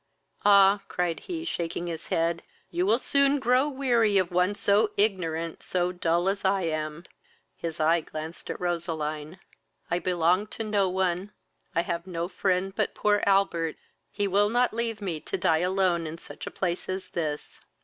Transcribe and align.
"Ah! 0.43 0.81
(cried 0.87 1.19
he, 1.19 1.45
shaking 1.45 1.85
his 1.85 2.07
head,) 2.07 2.41
you 2.71 2.87
will 2.87 2.97
soon 2.97 3.37
grow 3.37 3.69
weary 3.69 4.17
of 4.17 4.31
one 4.31 4.55
so 4.55 4.89
ignorant, 4.97 5.61
so 5.61 5.91
dull 5.91 6.27
as 6.27 6.43
I 6.43 6.63
am; 6.63 7.03
(his 7.55 7.79
eye 7.79 8.01
glanced 8.01 8.49
at 8.49 8.59
Roseline.) 8.59 9.37
I 9.91 9.99
belong 9.99 10.47
to 10.57 10.63
no 10.63 10.89
one, 10.89 11.33
I 11.75 11.83
have 11.83 12.07
no 12.07 12.27
friend 12.27 12.73
but 12.75 12.95
poor 12.95 13.21
Albert; 13.27 13.75
he 14.09 14.27
will 14.27 14.49
not 14.49 14.73
leave 14.73 15.03
me 15.03 15.19
to 15.19 15.37
die 15.37 15.59
alone 15.59 16.07
in 16.07 16.17
such 16.17 16.47
a 16.47 16.49
place 16.49 16.89
as 16.89 17.09
this." 17.09 17.61